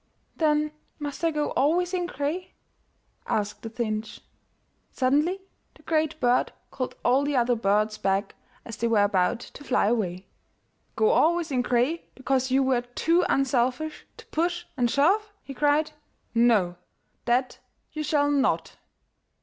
[0.37, 2.55] *'Then must I go always in gray?''
[3.27, 4.21] asked the finch.
[4.91, 5.41] Suddenly
[5.75, 8.33] the Great Bird called all the other birds back
[8.65, 10.25] as they were about to fly away.
[10.95, 15.53] "Go always in gray because you were too unselfish to push and shove !'* he
[15.53, 15.91] cried.
[16.33, 16.77] ''No!
[17.25, 17.59] that
[17.91, 18.77] you shall not